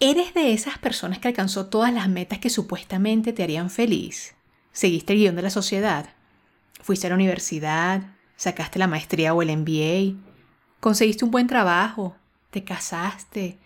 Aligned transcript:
¿Eres 0.00 0.32
de 0.32 0.52
esas 0.52 0.78
personas 0.78 1.18
que 1.18 1.26
alcanzó 1.26 1.66
todas 1.66 1.92
las 1.92 2.08
metas 2.08 2.38
que 2.38 2.50
supuestamente 2.50 3.32
te 3.32 3.42
harían 3.42 3.68
feliz? 3.68 4.36
¿Seguiste 4.70 5.12
el 5.12 5.18
guion 5.18 5.34
de 5.34 5.42
la 5.42 5.50
sociedad? 5.50 6.10
¿Fuiste 6.80 7.08
a 7.08 7.10
la 7.10 7.16
universidad? 7.16 8.02
¿Sacaste 8.36 8.78
la 8.78 8.86
maestría 8.86 9.34
o 9.34 9.42
el 9.42 9.56
MBA? 9.56 10.16
¿Conseguiste 10.78 11.24
un 11.24 11.32
buen 11.32 11.48
trabajo? 11.48 12.14
¿Te 12.50 12.62
casaste? 12.62 13.58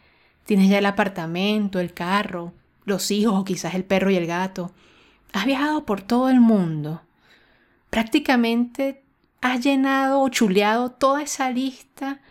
¿Tienes 0.46 0.70
ya 0.70 0.78
el 0.78 0.86
apartamento, 0.86 1.80
el 1.80 1.92
carro, 1.92 2.54
los 2.86 3.10
hijos 3.10 3.34
o 3.34 3.44
quizás 3.44 3.74
el 3.74 3.84
perro 3.84 4.10
y 4.10 4.16
el 4.16 4.26
gato? 4.26 4.72
Has 5.34 5.44
viajado 5.44 5.84
por 5.84 6.00
todo 6.00 6.30
el 6.30 6.40
mundo. 6.40 7.02
Prácticamente 7.90 9.02
has 9.42 9.60
llenado 9.60 10.22
o 10.22 10.30
chuleado 10.30 10.92
toda 10.92 11.22
esa 11.22 11.50
lista 11.50 12.22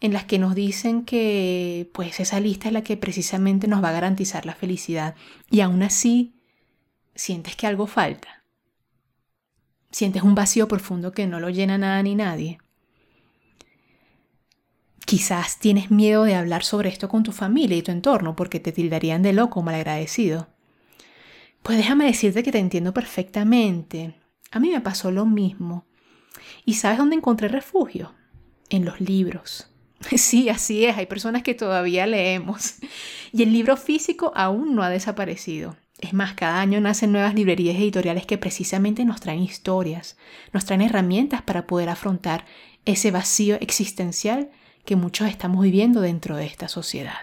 en 0.00 0.12
las 0.12 0.24
que 0.24 0.38
nos 0.38 0.54
dicen 0.54 1.04
que 1.04 1.90
pues 1.92 2.20
esa 2.20 2.40
lista 2.40 2.68
es 2.68 2.72
la 2.72 2.82
que 2.82 2.96
precisamente 2.96 3.68
nos 3.68 3.84
va 3.84 3.90
a 3.90 3.92
garantizar 3.92 4.46
la 4.46 4.54
felicidad 4.54 5.14
y 5.50 5.60
aún 5.60 5.82
así 5.82 6.34
sientes 7.14 7.54
que 7.54 7.66
algo 7.66 7.86
falta. 7.86 8.42
Sientes 9.90 10.22
un 10.22 10.34
vacío 10.34 10.68
profundo 10.68 11.12
que 11.12 11.26
no 11.26 11.40
lo 11.40 11.50
llena 11.50 11.76
nada 11.76 12.02
ni 12.02 12.14
nadie. 12.14 12.58
Quizás 15.04 15.58
tienes 15.58 15.90
miedo 15.90 16.24
de 16.24 16.36
hablar 16.36 16.62
sobre 16.62 16.88
esto 16.88 17.08
con 17.08 17.24
tu 17.24 17.32
familia 17.32 17.76
y 17.76 17.82
tu 17.82 17.90
entorno 17.90 18.36
porque 18.36 18.60
te 18.60 18.72
tildarían 18.72 19.22
de 19.22 19.32
loco 19.32 19.60
o 19.60 19.62
malagradecido. 19.62 20.48
Pues 21.62 21.76
déjame 21.76 22.06
decirte 22.06 22.42
que 22.42 22.52
te 22.52 22.58
entiendo 22.58 22.94
perfectamente. 22.94 24.14
A 24.50 24.60
mí 24.60 24.70
me 24.70 24.80
pasó 24.80 25.10
lo 25.10 25.26
mismo. 25.26 25.84
¿Y 26.64 26.74
sabes 26.74 26.98
dónde 26.98 27.16
encontré 27.16 27.48
refugio? 27.48 28.14
En 28.70 28.84
los 28.84 29.00
libros. 29.00 29.69
Sí, 30.16 30.48
así 30.48 30.84
es, 30.84 30.96
hay 30.96 31.06
personas 31.06 31.42
que 31.42 31.54
todavía 31.54 32.06
leemos. 32.06 32.74
Y 33.32 33.44
el 33.44 33.52
libro 33.52 33.76
físico 33.76 34.32
aún 34.34 34.74
no 34.74 34.82
ha 34.82 34.90
desaparecido. 34.90 35.76
Es 36.00 36.12
más, 36.14 36.34
cada 36.34 36.60
año 36.60 36.80
nacen 36.80 37.12
nuevas 37.12 37.32
librerías 37.32 37.76
editoriales 37.76 38.26
que 38.26 38.38
precisamente 38.38 39.04
nos 39.04 39.20
traen 39.20 39.40
historias, 39.40 40.16
nos 40.52 40.64
traen 40.64 40.80
herramientas 40.80 41.40
para 41.40 41.68
poder 41.68 41.90
afrontar 41.90 42.44
ese 42.86 43.12
vacío 43.12 43.56
existencial 43.60 44.50
que 44.84 44.96
muchos 44.96 45.28
estamos 45.28 45.62
viviendo 45.62 46.00
dentro 46.00 46.34
de 46.34 46.46
esta 46.46 46.66
sociedad. 46.66 47.20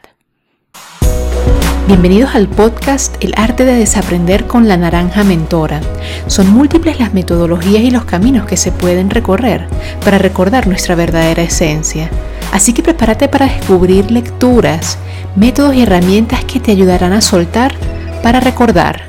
Bienvenidos 1.87 2.35
al 2.35 2.47
podcast 2.47 3.21
El 3.21 3.33
arte 3.35 3.65
de 3.65 3.73
desaprender 3.73 4.47
con 4.47 4.69
la 4.69 4.77
naranja 4.77 5.25
mentora. 5.25 5.81
Son 6.27 6.49
múltiples 6.49 7.01
las 7.01 7.13
metodologías 7.13 7.83
y 7.83 7.91
los 7.91 8.05
caminos 8.05 8.45
que 8.45 8.55
se 8.55 8.71
pueden 8.71 9.09
recorrer 9.09 9.67
para 10.05 10.17
recordar 10.19 10.67
nuestra 10.67 10.95
verdadera 10.95 11.43
esencia. 11.43 12.09
Así 12.57 12.73
que 12.73 12.81
prepárate 12.81 13.29
para 13.29 13.45
descubrir 13.45 14.09
lecturas, 14.09 14.97
métodos 15.35 15.75
y 15.75 15.83
herramientas 15.83 16.43
que 16.43 16.59
te 16.59 16.71
ayudarán 16.71 17.13
a 17.13 17.21
soltar 17.21 17.75
para 18.23 18.39
recordar. 18.39 19.03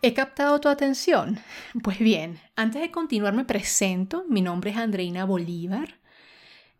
¿He 0.00 0.14
captado 0.14 0.58
tu 0.60 0.68
atención? 0.70 1.40
Pues 1.82 1.98
bien, 1.98 2.40
antes 2.56 2.80
de 2.80 2.90
continuar 2.90 3.34
me 3.34 3.44
presento. 3.44 4.24
Mi 4.30 4.40
nombre 4.40 4.70
es 4.70 4.78
Andreina 4.78 5.26
Bolívar. 5.26 6.00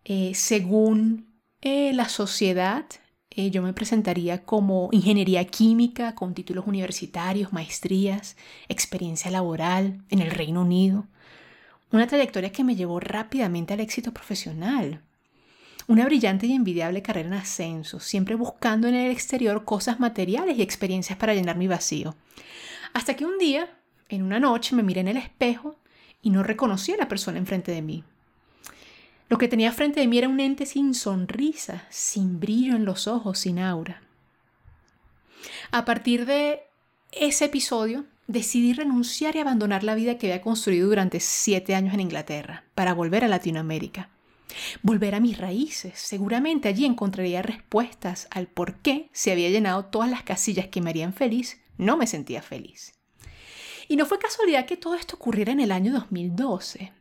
Eh, 0.07 0.33
según 0.35 1.27
eh, 1.61 1.93
la 1.93 2.09
sociedad, 2.09 2.87
eh, 3.29 3.51
yo 3.51 3.61
me 3.61 3.75
presentaría 3.75 4.43
como 4.47 4.89
ingeniería 4.91 5.45
química 5.45 6.15
con 6.15 6.33
títulos 6.33 6.67
universitarios, 6.67 7.53
maestrías, 7.53 8.39
experiencia 8.71 9.31
laboral 9.31 10.03
en 10.09 10.21
el 10.21 10.31
Reino 10.31 10.63
Unido. 10.63 11.09
Una 11.91 12.07
trayectoria 12.07 12.53
que 12.53 12.65
me 12.65 12.77
llevó 12.77 13.01
rápidamente 13.01 13.73
al 13.73 13.81
éxito 13.81 14.13
profesional. 14.13 15.03
Una 15.87 16.05
brillante 16.05 16.47
y 16.47 16.53
envidiable 16.53 17.01
carrera 17.01 17.29
en 17.29 17.35
ascenso, 17.35 17.99
siempre 17.99 18.35
buscando 18.35 18.89
en 18.89 18.95
el 18.95 19.11
exterior 19.11 19.65
cosas 19.65 19.99
materiales 19.99 20.59
y 20.59 20.63
experiencias 20.63 21.19
para 21.19 21.35
llenar 21.35 21.57
mi 21.57 21.67
vacío. 21.67 22.15
Hasta 22.93 23.15
que 23.15 23.25
un 23.25 23.39
día, 23.39 23.79
en 24.11 24.23
una 24.23 24.39
noche, 24.39 24.77
me 24.77 24.83
miré 24.83 25.01
en 25.01 25.09
el 25.09 25.17
espejo 25.17 25.77
y 26.21 26.29
no 26.29 26.43
reconocí 26.43 26.93
a 26.93 26.99
la 26.99 27.09
persona 27.09 27.39
enfrente 27.39 27.73
de 27.73 27.81
mí. 27.81 28.05
Lo 29.31 29.39
que 29.39 29.49
tenía 29.49 29.73
frente 29.73 30.01
de 30.01 30.07
mí 30.07 30.19
era 30.19 30.29
un 30.29 30.41
ente 30.41 30.67
sin 30.67 30.95
sonrisa, 30.95 31.87
sin 31.89 32.39
brillo 32.39 32.77
en 32.77 32.85
los 32.85 33.07
ojos, 33.07 33.39
sin 33.39 33.59
aura. 33.59 34.03
A 35.71 35.85
partir 35.85 36.27
de 36.27 36.63
ese 37.13 37.47
episodio, 37.47 38.05
decidí 38.29 38.75
renunciar 38.75 39.35
y 39.35 39.41
abandonar 39.41 39.83
la 39.83 39.97
vida 39.97 40.19
que 40.19 40.29
había 40.29 40.43
construido 40.43 40.87
durante 40.87 41.19
siete 41.19 41.75
años 41.75 41.95
en 41.95 42.01
Inglaterra 42.01 42.65
para 42.75 42.95
volver 42.95 43.25
a 43.25 43.29
Latinoamérica. 43.29 44.11
Volver 44.83 45.15
a 45.15 45.21
mis 45.21 45.39
raíces. 45.39 45.99
Seguramente 45.99 46.69
allí 46.69 46.85
encontraría 46.85 47.43
respuestas 47.43 48.29
al 48.31 48.47
por 48.47 48.77
qué 48.77 49.09
se 49.13 49.33
había 49.33 49.51
llenado 49.51 49.87
todas 49.87 50.11
las 50.11 50.23
casillas 50.23 50.69
que 50.69 50.81
me 50.81 50.91
harían 50.91 51.15
feliz, 51.15 51.61
no 51.79 51.97
me 51.97 52.07
sentía 52.07 52.43
feliz. 52.43 52.93
Y 53.89 53.97
no 53.97 54.05
fue 54.05 54.19
casualidad 54.19 54.67
que 54.67 54.77
todo 54.77 54.95
esto 54.95 55.17
ocurriera 55.17 55.53
en 55.53 55.61
el 55.61 55.73
año 55.73 55.93
2012. 55.93 56.93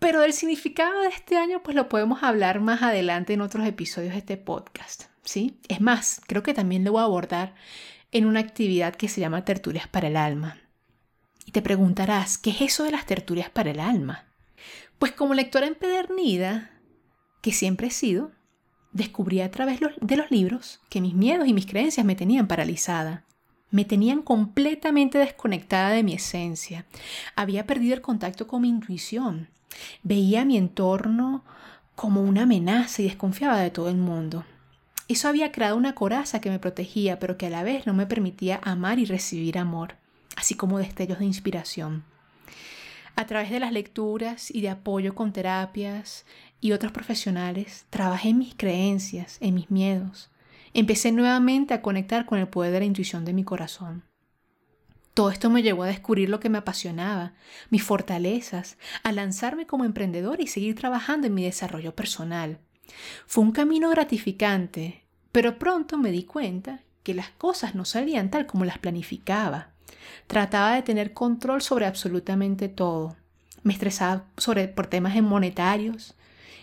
Pero 0.00 0.20
del 0.20 0.32
significado 0.32 1.02
de 1.02 1.08
este 1.08 1.36
año 1.36 1.62
pues 1.62 1.76
lo 1.76 1.88
podemos 1.88 2.22
hablar 2.22 2.60
más 2.60 2.82
adelante 2.82 3.32
en 3.32 3.40
otros 3.40 3.66
episodios 3.66 4.12
de 4.12 4.18
este 4.18 4.36
podcast, 4.36 5.04
Es 5.68 5.80
más, 5.80 6.20
creo 6.26 6.42
que 6.42 6.54
también 6.54 6.84
lo 6.84 6.92
voy 6.92 7.00
a 7.00 7.04
abordar 7.04 7.54
en 8.12 8.26
una 8.26 8.40
actividad 8.40 8.94
que 8.94 9.08
se 9.08 9.20
llama 9.20 9.44
Tertulias 9.44 9.88
para 9.88 10.08
el 10.08 10.16
Alma. 10.16 10.58
Y 11.44 11.52
te 11.52 11.62
preguntarás, 11.62 12.38
¿qué 12.38 12.50
es 12.50 12.60
eso 12.60 12.84
de 12.84 12.90
las 12.90 13.06
tertulias 13.06 13.50
para 13.50 13.70
el 13.70 13.80
alma? 13.80 14.24
Pues 14.98 15.12
como 15.12 15.34
lectora 15.34 15.66
empedernida, 15.66 16.70
que 17.40 17.52
siempre 17.52 17.86
he 17.86 17.90
sido, 17.92 18.32
descubrí 18.92 19.40
a 19.40 19.50
través 19.50 19.78
de 20.00 20.16
los 20.16 20.30
libros 20.30 20.80
que 20.88 21.00
mis 21.00 21.14
miedos 21.14 21.46
y 21.46 21.52
mis 21.52 21.66
creencias 21.66 22.04
me 22.04 22.16
tenían 22.16 22.48
paralizada. 22.48 23.24
Me 23.70 23.84
tenían 23.84 24.22
completamente 24.22 25.18
desconectada 25.18 25.90
de 25.90 26.02
mi 26.02 26.14
esencia. 26.14 26.86
Había 27.36 27.66
perdido 27.66 27.94
el 27.94 28.00
contacto 28.00 28.46
con 28.46 28.62
mi 28.62 28.68
intuición. 28.68 29.48
Veía 30.02 30.44
mi 30.44 30.56
entorno 30.56 31.44
como 31.94 32.22
una 32.22 32.42
amenaza 32.42 33.02
y 33.02 33.06
desconfiaba 33.06 33.60
de 33.60 33.70
todo 33.70 33.88
el 33.88 33.96
mundo. 33.96 34.44
Eso 35.08 35.28
había 35.28 35.52
creado 35.52 35.76
una 35.76 35.94
coraza 35.94 36.40
que 36.40 36.50
me 36.50 36.58
protegía, 36.58 37.18
pero 37.18 37.36
que 37.36 37.46
a 37.46 37.50
la 37.50 37.62
vez 37.62 37.86
no 37.86 37.94
me 37.94 38.06
permitía 38.06 38.60
amar 38.62 38.98
y 38.98 39.04
recibir 39.04 39.56
amor, 39.56 39.96
así 40.36 40.54
como 40.54 40.78
destellos 40.78 41.20
de 41.20 41.26
inspiración. 41.26 42.04
A 43.14 43.24
través 43.26 43.50
de 43.50 43.60
las 43.60 43.72
lecturas 43.72 44.50
y 44.50 44.60
de 44.60 44.68
apoyo 44.68 45.14
con 45.14 45.32
terapias 45.32 46.26
y 46.60 46.72
otros 46.72 46.92
profesionales, 46.92 47.86
trabajé 47.88 48.30
en 48.30 48.38
mis 48.38 48.54
creencias, 48.54 49.38
en 49.40 49.54
mis 49.54 49.70
miedos. 49.70 50.30
Empecé 50.74 51.12
nuevamente 51.12 51.72
a 51.72 51.80
conectar 51.80 52.26
con 52.26 52.38
el 52.38 52.48
poder 52.48 52.72
de 52.72 52.80
la 52.80 52.84
intuición 52.84 53.24
de 53.24 53.32
mi 53.32 53.44
corazón. 53.44 54.02
Todo 55.14 55.30
esto 55.30 55.48
me 55.48 55.62
llevó 55.62 55.84
a 55.84 55.86
descubrir 55.86 56.28
lo 56.28 56.40
que 56.40 56.50
me 56.50 56.58
apasionaba, 56.58 57.32
mis 57.70 57.82
fortalezas, 57.82 58.76
a 59.02 59.12
lanzarme 59.12 59.66
como 59.66 59.86
emprendedor 59.86 60.42
y 60.42 60.46
seguir 60.46 60.74
trabajando 60.74 61.26
en 61.26 61.32
mi 61.32 61.44
desarrollo 61.44 61.94
personal. 61.94 62.58
Fue 63.26 63.44
un 63.44 63.52
camino 63.52 63.90
gratificante, 63.90 65.04
pero 65.32 65.58
pronto 65.58 65.98
me 65.98 66.10
di 66.10 66.24
cuenta 66.24 66.80
que 67.02 67.14
las 67.14 67.30
cosas 67.30 67.74
no 67.74 67.84
salían 67.84 68.30
tal 68.30 68.46
como 68.46 68.64
las 68.64 68.78
planificaba. 68.78 69.68
Trataba 70.26 70.74
de 70.74 70.82
tener 70.82 71.12
control 71.12 71.62
sobre 71.62 71.86
absolutamente 71.86 72.68
todo. 72.68 73.16
Me 73.62 73.72
estresaba 73.72 74.24
sobre, 74.36 74.68
por 74.68 74.86
temas 74.86 75.20
monetarios 75.22 76.14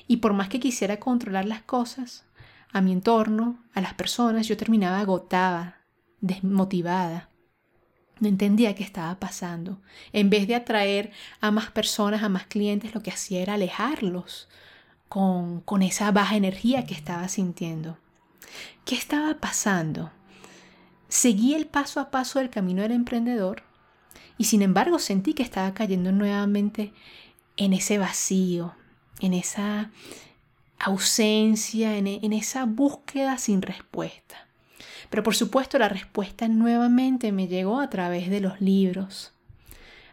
y 0.07 0.17
por 0.17 0.33
más 0.33 0.49
que 0.49 0.59
quisiera 0.59 0.99
controlar 0.99 1.45
las 1.45 1.61
cosas, 1.61 2.25
a 2.71 2.81
mi 2.81 2.91
entorno, 2.91 3.63
a 3.73 3.81
las 3.81 3.93
personas, 3.93 4.47
yo 4.47 4.57
terminaba 4.57 4.99
agotada, 4.99 5.81
desmotivada. 6.19 7.29
No 8.19 8.27
entendía 8.27 8.75
qué 8.75 8.83
estaba 8.83 9.19
pasando. 9.19 9.81
En 10.11 10.29
vez 10.29 10.47
de 10.47 10.55
atraer 10.55 11.11
a 11.39 11.51
más 11.51 11.71
personas, 11.71 12.23
a 12.23 12.29
más 12.29 12.47
clientes, 12.47 12.93
lo 12.95 13.03
que 13.03 13.11
hacía 13.11 13.41
era 13.41 13.53
alejarlos 13.53 14.49
con, 15.09 15.61
con 15.61 15.81
esa 15.81 16.11
baja 16.11 16.35
energía 16.35 16.85
que 16.85 16.93
estaba 16.93 17.27
sintiendo. 17.27 17.97
¿Qué 18.85 18.95
estaba 18.95 19.35
pasando? 19.35 20.11
Seguí 21.07 21.53
el 21.53 21.67
paso 21.67 21.99
a 21.99 22.09
paso 22.09 22.39
del 22.39 22.49
camino 22.49 22.81
del 22.81 22.91
emprendedor 22.91 23.63
y 24.37 24.45
sin 24.45 24.61
embargo 24.61 24.99
sentí 24.99 25.33
que 25.33 25.43
estaba 25.43 25.73
cayendo 25.73 26.11
nuevamente 26.11 26.93
en 27.55 27.73
ese 27.73 27.97
vacío, 27.97 28.73
en 29.19 29.33
esa 29.33 29.91
ausencia, 30.79 31.97
en, 31.97 32.07
en 32.07 32.33
esa 32.33 32.65
búsqueda 32.65 33.37
sin 33.37 33.61
respuesta. 33.61 34.47
Pero 35.09 35.23
por 35.23 35.35
supuesto 35.35 35.77
la 35.77 35.89
respuesta 35.89 36.47
nuevamente 36.47 37.31
me 37.31 37.47
llegó 37.47 37.79
a 37.79 37.89
través 37.89 38.29
de 38.29 38.41
los 38.41 38.59
libros, 38.59 39.33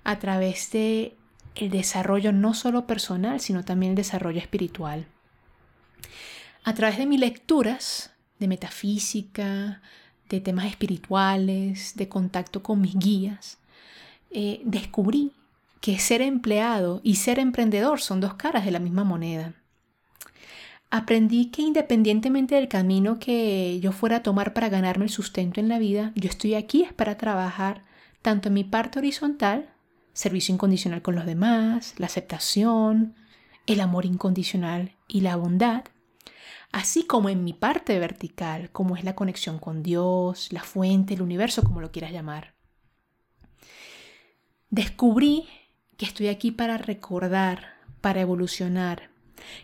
a 0.05 0.19
través 0.19 0.71
de 0.71 1.17
el 1.55 1.71
desarrollo 1.71 2.33
no 2.33 2.55
solo 2.55 2.87
personal, 2.87 3.41
sino 3.41 3.65
también 3.65 3.91
el 3.91 3.97
desarrollo 3.97 4.39
espiritual. 4.39 5.07
A 6.65 6.75
través 6.75 6.99
de 6.99 7.07
mis 7.07 7.21
lecturas 7.21 8.13
de 8.39 8.49
metafísica, 8.49 9.83
de 10.29 10.41
temas 10.41 10.67
espirituales, 10.67 11.97
de 11.97 12.09
contacto 12.09 12.63
con 12.63 12.81
mis 12.81 12.97
guías, 12.97 13.59
eh, 14.31 14.61
descubrí 14.65 15.33
que 15.81 15.99
ser 15.99 16.23
empleado 16.23 17.01
y 17.03 17.17
ser 17.17 17.39
emprendedor 17.39 18.01
son 18.01 18.21
dos 18.21 18.35
caras 18.35 18.65
de 18.65 18.71
la 18.71 18.79
misma 18.79 19.05
moneda. 19.05 19.55
aprendí 20.93 21.47
que 21.53 21.63
independientemente 21.63 22.57
del 22.57 22.67
camino 22.67 23.21
que 23.21 23.79
yo 23.81 23.93
fuera 23.93 24.17
a 24.17 24.23
tomar 24.25 24.53
para 24.55 24.69
ganarme 24.69 25.05
el 25.05 25.11
sustento 25.11 25.61
en 25.61 25.69
la 25.69 25.79
vida, 25.79 26.11
yo 26.17 26.29
estoy 26.29 26.55
aquí 26.55 26.83
es 26.83 26.93
para 26.93 27.17
trabajar 27.17 27.85
tanto 28.23 28.49
en 28.49 28.55
mi 28.55 28.65
parte 28.65 28.99
horizontal, 28.99 29.71
servicio 30.13 30.55
incondicional 30.55 31.03
con 31.03 31.15
los 31.15 31.27
demás, 31.27 31.95
la 31.99 32.07
aceptación, 32.07 33.15
el 33.67 33.81
amor 33.81 34.07
incondicional 34.07 34.97
y 35.07 35.21
la 35.21 35.37
bondad, 35.37 35.85
así 36.73 37.05
como 37.05 37.29
en 37.29 37.45
mi 37.45 37.53
parte 37.53 37.99
vertical, 37.99 38.71
como 38.71 38.97
es 38.97 39.05
la 39.05 39.15
conexión 39.15 39.59
con 39.59 39.83
Dios, 39.83 40.53
la 40.53 40.63
fuente, 40.63 41.15
el 41.15 41.23
universo, 41.23 41.63
como 41.63 41.81
lo 41.81 41.91
quieras 41.91 42.13
llamar. 42.13 42.55
Descubrí 44.71 45.49
que 45.97 46.07
estoy 46.07 46.29
aquí 46.29 46.53
para 46.53 46.79
recordar, 46.79 47.75
para 48.01 48.21
evolucionar, 48.21 49.11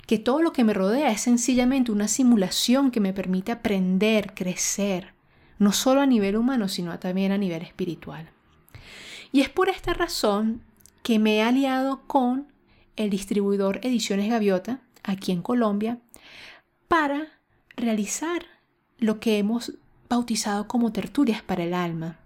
que 0.06 0.18
todo 0.18 0.42
lo 0.42 0.52
que 0.52 0.64
me 0.64 0.74
rodea 0.74 1.10
es 1.10 1.20
sencillamente 1.20 1.92
una 1.92 2.08
simulación 2.08 2.90
que 2.90 3.00
me 3.00 3.12
permite 3.12 3.52
aprender, 3.52 4.34
crecer, 4.34 5.14
no 5.58 5.72
solo 5.72 6.00
a 6.00 6.06
nivel 6.06 6.36
humano, 6.36 6.68
sino 6.68 6.98
también 6.98 7.32
a 7.32 7.38
nivel 7.38 7.62
espiritual. 7.62 8.30
Y 9.32 9.40
es 9.40 9.48
por 9.48 9.68
esta 9.68 9.92
razón 9.94 10.62
que 11.02 11.18
me 11.18 11.36
he 11.36 11.42
aliado 11.42 12.02
con 12.06 12.52
el 12.96 13.10
distribuidor 13.10 13.80
Ediciones 13.82 14.30
Gaviota, 14.30 14.80
aquí 15.02 15.32
en 15.32 15.42
Colombia, 15.42 15.98
para 16.88 17.28
realizar 17.76 18.46
lo 18.98 19.20
que 19.20 19.38
hemos 19.38 19.74
bautizado 20.08 20.66
como 20.66 20.92
tertulias 20.92 21.42
para 21.42 21.64
el 21.64 21.74
alma. 21.74 22.18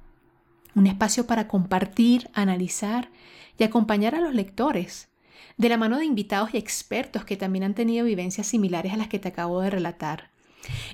Un 0.75 0.87
espacio 0.87 1.27
para 1.27 1.49
compartir, 1.49 2.31
analizar 2.33 3.11
y 3.59 3.65
acompañar 3.65 4.15
a 4.15 4.21
los 4.21 4.35
lectores, 4.35 5.09
de 5.57 5.69
la 5.69 5.77
mano 5.77 5.99
de 5.99 6.05
invitados 6.05 6.55
y 6.55 6.59
expertos 6.59 7.25
que 7.25 7.37
también 7.37 7.65
han 7.65 7.75
tenido 7.75 8.07
vivencias 8.07 8.47
similares 8.47 8.93
a 8.93 8.97
las 8.97 9.09
que 9.09 9.19
te 9.19 9.29
acabo 9.29 9.61
de 9.61 9.71
relatar. 9.71 10.31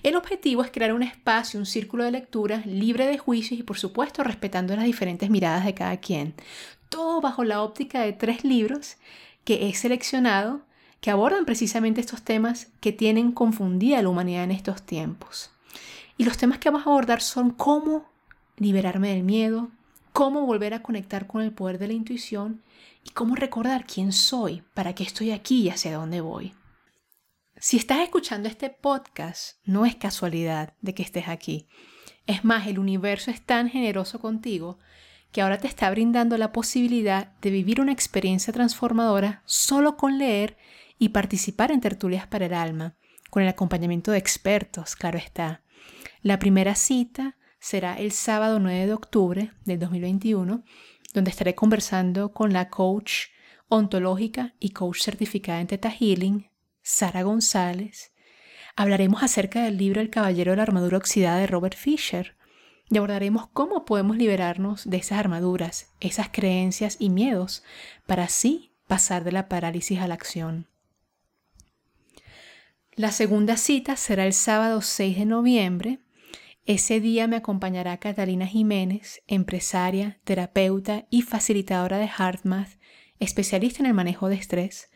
El 0.03 0.17
objetivo 0.17 0.63
es 0.63 0.71
crear 0.71 0.93
un 0.93 1.03
espacio, 1.03 1.59
un 1.59 1.67
círculo 1.67 2.05
de 2.05 2.13
lectura 2.13 2.63
libre 2.65 3.07
de 3.07 3.19
juicios 3.19 3.59
y 3.59 3.63
por 3.63 3.79
supuesto 3.79 4.23
respetando 4.23 4.77
las 4.77 4.85
diferentes 4.85 5.31
miradas 5.31 5.65
de 5.65 5.75
cada 5.75 5.97
quien. 5.99 6.35
Todo 6.89 7.21
bajo 7.21 7.45
la 7.45 7.63
óptica 7.63 8.03
de 8.03 8.13
tres 8.13 8.45
libros 8.45 8.97
que 9.45 9.69
he 9.69 9.75
seleccionado 9.75 10.63
que 11.01 11.11
abordan 11.11 11.45
precisamente 11.45 12.01
estos 12.01 12.23
temas 12.23 12.69
que 12.81 12.93
tienen 12.93 13.33
confundida 13.33 13.99
a 13.99 14.03
la 14.03 14.09
humanidad 14.09 14.45
en 14.45 14.51
estos 14.51 14.83
tiempos. 14.83 15.51
Y 16.19 16.25
los 16.25 16.37
temas 16.37 16.59
que 16.59 16.71
vamos 16.71 16.87
a 16.87 16.91
abordar 16.91 17.21
son 17.21 17.51
cómo 17.51 18.07
liberarme 18.57 19.11
del 19.11 19.23
miedo, 19.23 19.71
cómo 20.13 20.47
volver 20.47 20.73
a 20.75 20.83
conectar 20.83 21.27
con 21.27 21.43
el 21.43 21.53
poder 21.53 21.79
de 21.79 21.89
la 21.89 21.93
intuición 21.93 22.63
y 23.05 23.11
cómo 23.11 23.35
recordar 23.35 23.87
quién 23.87 24.13
soy, 24.13 24.63
para 24.75 24.95
qué 24.95 25.05
estoy 25.05 25.31
aquí 25.31 25.63
y 25.63 25.69
hacia 25.69 25.97
dónde 25.97 26.21
voy. 26.21 26.55
Si 27.59 27.79
estás 27.79 28.01
escuchando 28.01 28.51
este 28.51 28.69
podcast, 28.69 29.57
no 29.65 29.87
es 29.87 29.97
casualidad 29.97 30.75
de 30.83 30.93
que 30.93 31.03
estés 31.03 31.27
aquí. 31.27 31.67
Es 32.27 32.45
más, 32.45 32.67
el 32.67 32.79
universo 32.79 33.31
es 33.31 33.41
tan 33.41 33.71
generoso 33.71 34.21
contigo 34.21 34.79
que 35.33 35.41
ahora 35.41 35.57
te 35.57 35.67
está 35.67 35.91
brindando 35.91 36.37
la 36.37 36.53
posibilidad 36.53 37.33
de 37.41 37.51
vivir 37.51 37.81
una 37.81 37.93
experiencia 37.93 38.53
transformadora 38.53 39.43
solo 39.47 39.97
con 39.97 40.19
leer 40.19 40.59
y 40.99 41.11
participar 41.11 41.73
en 41.73 41.81
tertulias 41.81 42.27
para 42.27 42.45
el 42.45 42.53
alma, 42.53 42.99
con 43.31 43.43
el 43.43 43.49
acompañamiento 43.49 44.13
de 44.13 44.19
expertos, 44.19 44.95
claro 44.95 45.17
está. 45.17 45.63
La 46.21 46.39
primera 46.39 46.75
cita 46.75 47.39
será 47.59 47.99
el 47.99 48.13
sábado 48.13 48.61
9 48.61 48.87
de 48.87 48.93
octubre 48.93 49.53
del 49.65 49.79
2021, 49.79 50.63
donde 51.15 51.31
estaré 51.31 51.55
conversando 51.55 52.35
con 52.35 52.53
la 52.53 52.69
coach 52.69 53.29
ontológica 53.69 54.55
y 54.61 54.71
coach 54.71 55.01
certificada 55.01 55.63
en 55.63 55.69
Teta 55.69 55.91
Healing, 55.91 56.51
Sara 56.89 57.25
González, 57.25 58.13
hablaremos 58.77 59.25
acerca 59.25 59.65
del 59.65 59.77
libro 59.77 60.01
El 60.01 60.09
Caballero 60.09 60.53
de 60.53 60.59
la 60.59 60.63
Armadura 60.63 60.99
Oxidada 60.99 61.39
de 61.39 61.49
Robert 61.49 61.77
Fisher 61.77 62.37
y 62.89 62.97
abordaremos 62.97 63.49
cómo 63.49 63.85
podemos 63.85 64.17
liberarnos 64.17 64.89
de 64.89 64.99
esas 64.99 65.19
armaduras, 65.19 65.91
esas 65.99 66.29
creencias 66.29 66.95
y 67.01 67.11
miedos, 67.11 67.65
para 68.07 68.23
así 68.23 68.71
pasar 68.87 69.25
de 69.25 69.33
la 69.33 69.49
parálisis 69.49 69.99
a 69.99 70.07
la 70.07 70.15
acción. 70.15 70.69
La 72.95 73.11
segunda 73.11 73.57
cita 73.57 73.97
será 73.97 74.25
el 74.25 74.33
sábado 74.33 74.81
6 74.81 75.19
de 75.19 75.25
noviembre. 75.27 75.99
Ese 76.67 77.01
día 77.01 77.27
me 77.27 77.35
acompañará 77.35 77.97
Catalina 77.97 78.47
Jiménez, 78.47 79.23
empresaria, 79.27 80.21
terapeuta 80.23 81.07
y 81.11 81.23
facilitadora 81.23 81.99
de 81.99 82.07
HeartMath, 82.07 82.79
especialista 83.19 83.81
en 83.81 83.87
el 83.87 83.95
manejo 83.95 84.29
de 84.29 84.37
estrés, 84.37 84.89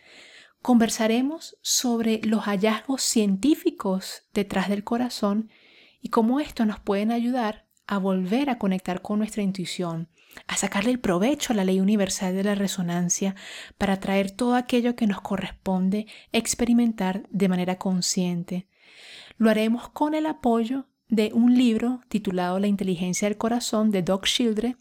conversaremos 0.63 1.57
sobre 1.63 2.21
los 2.25 2.45
hallazgos 2.45 3.03
científicos 3.03 4.25
detrás 4.35 4.69
del 4.69 4.85
corazón 4.85 5.51
y 6.01 6.11
cómo 6.11 6.41
estos 6.41 6.67
nos 6.67 6.81
pueden 6.81 7.11
ayudar 7.11 7.67
a 7.87 7.99
volver 7.99 8.51
a 8.51 8.59
conectar 8.59 9.03
con 9.03 9.19
nuestra 9.19 9.43
intuición, 9.43 10.09
a 10.47 10.57
sacarle 10.57 10.93
el 10.93 11.01
provecho 11.01 11.53
a 11.53 11.57
la 11.57 11.65
ley 11.65 11.81
universal 11.81 12.37
de 12.37 12.45
la 12.45 12.55
resonancia 12.55 13.35
para 13.79 13.99
traer 13.99 14.31
todo 14.31 14.55
aquello 14.55 14.95
que 14.95 15.07
nos 15.07 15.21
corresponde 15.21 16.07
experimentar 16.33 17.27
de 17.31 17.49
manera 17.49 17.79
consciente. 17.79 18.69
Lo 19.39 19.51
haremos 19.51 19.89
con 19.89 20.15
el 20.15 20.27
apoyo 20.27 20.87
de 21.09 21.33
un 21.35 21.57
libro 21.57 22.01
titulado 22.09 22.59
La 22.61 22.69
inteligencia 22.69 23.29
del 23.29 23.39
corazón 23.39 23.91
de 23.91 24.03
Doc 24.03 24.27
Shildre 24.27 24.77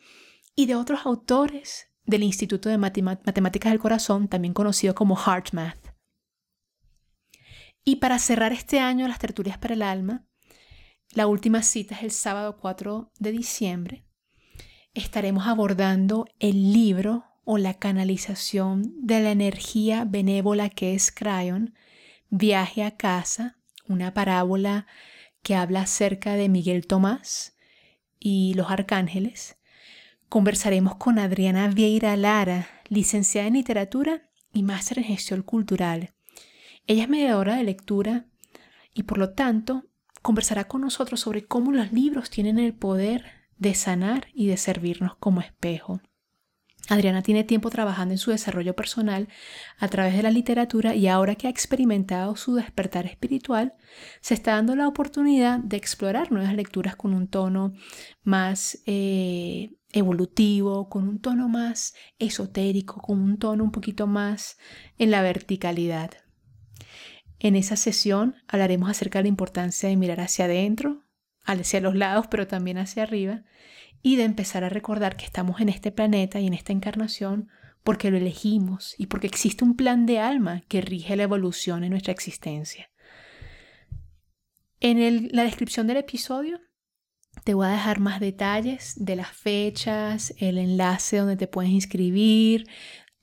y 0.55 0.67
de 0.67 0.75
otros 0.75 1.05
autores 1.05 1.88
del 2.09 2.23
Instituto 2.23 2.69
de 2.69 2.77
Matemáticas 2.77 3.71
del 3.71 3.79
Corazón, 3.79 4.27
también 4.27 4.53
conocido 4.53 4.95
como 4.95 5.15
HeartMath. 5.15 5.93
Y 7.85 7.97
para 7.97 8.17
cerrar 8.19 8.51
este 8.51 8.79
año 8.79 9.07
las 9.07 9.19
tertulias 9.19 9.57
para 9.57 9.75
el 9.75 9.83
alma, 9.83 10.25
la 11.13 11.27
última 11.27 11.61
cita 11.61 11.95
es 11.95 12.03
el 12.03 12.11
sábado 12.11 12.57
4 12.57 13.11
de 13.19 13.31
diciembre. 13.31 14.05
Estaremos 14.93 15.47
abordando 15.47 16.25
el 16.39 16.73
libro 16.73 17.25
o 17.45 17.57
la 17.57 17.75
canalización 17.75 18.93
de 19.05 19.21
la 19.21 19.31
energía 19.31 20.03
benévola 20.05 20.69
que 20.69 20.95
es 20.95 21.11
Cryon, 21.11 21.75
Viaje 22.31 22.83
a 22.83 22.95
casa, 22.95 23.57
una 23.87 24.13
parábola 24.13 24.85
que 25.41 25.55
habla 25.55 25.81
acerca 25.81 26.33
de 26.33 26.47
Miguel 26.49 26.85
Tomás 26.85 27.55
y 28.19 28.53
los 28.55 28.69
arcángeles. 28.69 29.58
Conversaremos 30.29 30.95
con 30.97 31.17
Adriana 31.17 31.67
Vieira 31.69 32.15
Lara, 32.15 32.67
licenciada 32.87 33.47
en 33.47 33.55
literatura 33.55 34.29
y 34.53 34.61
máster 34.61 34.99
en 34.99 35.05
gestión 35.05 35.41
cultural. 35.41 36.13
Ella 36.85 37.03
es 37.03 37.09
mediadora 37.09 37.55
de 37.55 37.63
lectura 37.63 38.27
y 38.93 39.03
por 39.03 39.17
lo 39.17 39.31
tanto 39.31 39.85
conversará 40.21 40.65
con 40.65 40.81
nosotros 40.81 41.19
sobre 41.19 41.45
cómo 41.45 41.71
los 41.71 41.91
libros 41.91 42.29
tienen 42.29 42.59
el 42.59 42.75
poder 42.75 43.25
de 43.57 43.73
sanar 43.73 44.27
y 44.31 44.45
de 44.45 44.57
servirnos 44.57 45.15
como 45.15 45.41
espejo. 45.41 45.99
Adriana 46.89 47.23
tiene 47.23 47.43
tiempo 47.43 47.71
trabajando 47.71 48.13
en 48.13 48.19
su 48.19 48.29
desarrollo 48.29 48.75
personal 48.75 49.29
a 49.79 49.87
través 49.87 50.15
de 50.15 50.21
la 50.21 50.29
literatura 50.29 50.93
y 50.93 51.07
ahora 51.07 51.33
que 51.35 51.47
ha 51.47 51.49
experimentado 51.49 52.35
su 52.35 52.53
despertar 52.53 53.07
espiritual, 53.07 53.73
se 54.21 54.35
está 54.35 54.51
dando 54.51 54.75
la 54.75 54.87
oportunidad 54.87 55.57
de 55.57 55.77
explorar 55.77 56.31
nuevas 56.31 56.53
lecturas 56.53 56.95
con 56.95 57.15
un 57.15 57.27
tono 57.27 57.73
más 58.23 58.83
eh, 58.85 59.78
evolutivo, 59.91 60.89
con 60.89 61.07
un 61.07 61.19
tono 61.19 61.49
más 61.49 61.93
esotérico, 62.19 63.01
con 63.01 63.19
un 63.19 63.37
tono 63.37 63.63
un 63.63 63.71
poquito 63.71 64.07
más 64.07 64.57
en 64.97 65.11
la 65.11 65.21
verticalidad. 65.21 66.11
En 67.39 67.55
esa 67.55 67.75
sesión 67.75 68.35
hablaremos 68.47 68.89
acerca 68.89 69.19
de 69.19 69.23
la 69.23 69.29
importancia 69.29 69.89
de 69.89 69.95
mirar 69.95 70.19
hacia 70.19 70.45
adentro, 70.45 71.05
hacia 71.43 71.81
los 71.81 71.95
lados, 71.95 72.27
pero 72.29 72.47
también 72.47 72.77
hacia 72.77 73.03
arriba, 73.03 73.43
y 74.01 74.15
de 74.15 74.23
empezar 74.23 74.63
a 74.63 74.69
recordar 74.69 75.17
que 75.17 75.25
estamos 75.25 75.61
en 75.61 75.69
este 75.69 75.91
planeta 75.91 76.39
y 76.39 76.47
en 76.47 76.53
esta 76.53 76.73
encarnación 76.73 77.49
porque 77.83 78.11
lo 78.11 78.17
elegimos 78.17 78.95
y 78.97 79.07
porque 79.07 79.27
existe 79.27 79.63
un 79.63 79.75
plan 79.75 80.05
de 80.05 80.19
alma 80.19 80.61
que 80.67 80.81
rige 80.81 81.15
la 81.15 81.23
evolución 81.23 81.83
en 81.83 81.91
nuestra 81.91 82.13
existencia. 82.13 82.89
En 84.81 85.29
la 85.31 85.43
descripción 85.43 85.87
del 85.87 85.97
episodio 85.97 86.59
te 87.43 87.53
voy 87.53 87.67
a 87.67 87.71
dejar 87.71 87.99
más 87.99 88.19
detalles 88.19 88.93
de 88.97 89.15
las 89.15 89.31
fechas, 89.31 90.33
el 90.37 90.57
enlace 90.57 91.17
donde 91.17 91.37
te 91.37 91.47
puedes 91.47 91.71
inscribir, 91.71 92.67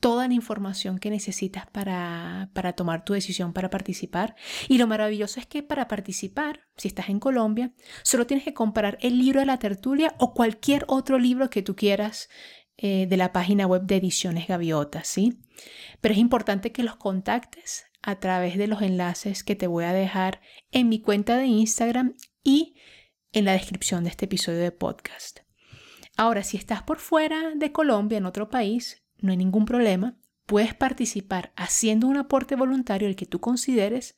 toda 0.01 0.29
la 0.29 0.35
información 0.35 0.99
que 0.99 1.11
necesitas 1.11 1.67
para, 1.67 2.51
para, 2.53 2.75
tomar 2.75 3.05
tu 3.05 3.15
decisión 3.15 3.53
para 3.53 3.71
participar. 3.71 4.37
Y 4.69 4.79
lo 4.79 4.87
maravilloso 4.87 5.41
es 5.41 5.47
que 5.47 5.63
para 5.63 5.89
participar, 5.89 6.61
si 6.77 6.89
estás 6.89 7.09
en 7.09 7.19
Colombia, 7.19 7.73
solo 8.03 8.27
tienes 8.27 8.45
que 8.45 8.55
comprar 8.55 8.99
el 9.01 9.19
libro 9.19 9.41
de 9.41 9.47
la 9.47 9.59
tertulia 9.59 10.15
o 10.19 10.35
cualquier 10.35 10.85
otro 10.89 11.19
libro 11.19 11.51
que 11.51 11.63
tú 11.63 11.75
quieras 11.77 12.29
eh, 12.77 13.07
de 13.09 13.17
la 13.17 13.33
página 13.33 13.67
web 13.67 13.83
de 13.83 13.97
Ediciones 13.97 14.49
Gaviota, 14.49 15.03
¿sí? 15.03 15.41
Pero 16.03 16.13
es 16.13 16.21
importante 16.21 16.73
que 16.73 16.83
los 16.83 16.97
contactes 16.97 17.87
a 18.03 18.21
través 18.21 18.59
de 18.59 18.67
los 18.67 18.83
enlaces 18.83 19.43
que 19.43 19.57
te 19.57 19.67
voy 19.67 19.85
a 19.85 19.93
dejar 19.93 20.41
en 20.71 20.89
mi 20.89 21.01
cuenta 21.01 21.39
de 21.39 21.47
Instagram 21.47 22.15
y 22.45 22.77
en 23.37 23.45
la 23.45 23.53
descripción 23.53 24.03
de 24.03 24.09
este 24.09 24.25
episodio 24.25 24.61
de 24.61 24.73
podcast. 24.73 25.41
Ahora, 26.17 26.43
si 26.43 26.57
estás 26.57 26.83
por 26.83 26.99
fuera 26.99 27.53
de 27.55 27.71
Colombia, 27.71 28.17
en 28.17 28.25
otro 28.25 28.49
país, 28.49 29.03
no 29.19 29.31
hay 29.31 29.37
ningún 29.37 29.67
problema. 29.67 30.17
puedes 30.47 30.75
participar 30.75 31.53
haciendo 31.55 32.07
un 32.07 32.17
aporte 32.17 32.55
voluntario 32.55 33.09
el 33.09 33.17
que 33.17 33.27
tú 33.27 33.41
consideres 33.41 34.17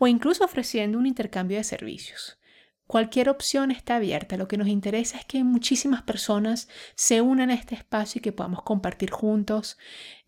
o 0.00 0.08
incluso 0.08 0.44
ofreciendo 0.44 0.98
un 0.98 1.06
intercambio 1.06 1.58
de 1.58 1.64
servicios. 1.64 2.40
Cualquier 2.88 3.28
opción 3.28 3.70
está 3.70 3.96
abierta. 3.96 4.36
Lo 4.36 4.48
que 4.48 4.56
nos 4.56 4.68
interesa 4.68 5.18
es 5.18 5.24
que 5.26 5.44
muchísimas 5.44 6.02
personas 6.02 6.68
se 6.96 7.20
unan 7.20 7.50
a 7.50 7.54
este 7.54 7.76
espacio 7.76 8.18
y 8.18 8.22
que 8.22 8.32
podamos 8.32 8.62
compartir 8.62 9.10
juntos 9.10 9.76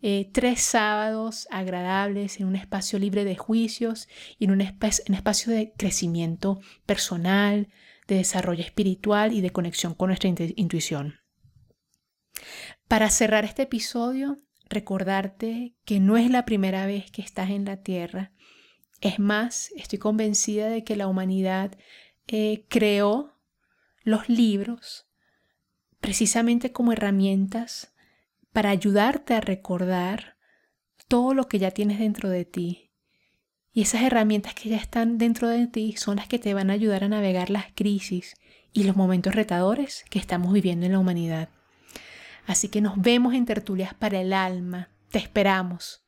eh, 0.01 0.31
tres 0.33 0.61
sábados 0.61 1.49
agradables 1.51 2.39
en 2.39 2.47
un 2.47 2.55
espacio 2.55 3.01
libre 3.01 3.25
de 3.25 3.37
juicios 3.37 4.07
y 4.39 4.45
en 4.45 4.53
un, 4.53 4.61
espacio 4.61 5.53
de 5.53 5.73
crecimiento 5.77 6.61
personal, 6.87 7.69
de 8.09 8.17
desarrollo 8.17 8.65
espiritual 8.65 9.33
y 9.33 9.41
de 9.41 9.51
conexión 9.51 9.95
con 9.95 10.09
nuestra 10.09 10.29
intuición. 10.29 11.21
Para 12.89 13.11
cerrar 13.11 13.45
este 13.45 13.63
episodio, 13.63 14.41
recordarte 14.69 15.77
que 15.85 16.01
no 16.01 16.17
es 16.17 16.31
la 16.31 16.45
primera 16.45 16.87
vez 16.87 17.11
que 17.11 17.23
estás 17.23 17.51
en 17.51 17.67
la 17.67 17.83
Tierra. 17.83 18.33
Es 19.01 19.19
más, 19.19 19.71
estoy 19.77 19.99
convencida 19.99 20.69
de 20.69 20.85
que 20.85 20.97
la 20.97 21.07
humanidad 21.07 21.77
eh, 22.27 22.65
creó 22.69 23.39
los 24.03 24.29
libros 24.29 25.07
precisamente 26.01 26.73
como 26.73 26.93
herramientas 26.93 27.95
para 28.53 28.71
ayudarte 28.71 29.35
a 29.35 29.41
recordar 29.41 30.37
todo 31.09 31.35
lo 31.35 31.49
que 31.49 31.59
ya 31.59 31.71
tienes 31.71 31.99
dentro 31.99 32.29
de 32.29 32.45
ti. 32.45 32.88
Y 33.73 33.83
esas 33.83 34.03
herramientas 34.03 34.55
que 34.55 34.69
ya 34.69 34.77
están 34.77 35.19
dentro 35.19 35.49
de 35.49 35.67
ti 35.67 35.95
son 35.97 36.17
las 36.17 36.27
que 36.27 36.39
te 36.39 36.55
van 36.55 36.71
a 36.71 36.75
ayudar 36.75 37.05
a 37.05 37.09
navegar 37.09 37.51
las 37.51 37.67
crisis 37.75 38.35
y 38.73 38.85
los 38.85 38.97
momentos 38.97 39.35
retadores 39.35 40.05
que 40.11 40.19
estamos 40.19 40.53
viviendo 40.53 40.87
en 40.87 40.93
la 40.93 40.99
humanidad. 40.99 41.49
Así 42.47 42.69
que 42.69 42.81
nos 42.81 43.01
vemos 43.01 43.35
en 43.35 43.45
tertulias 43.45 43.95
para 43.95 44.21
el 44.21 44.33
alma. 44.33 44.89
Te 45.11 45.19
esperamos. 45.19 46.08